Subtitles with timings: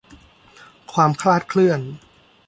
[0.93, 1.79] ความคลาดเคลื่อน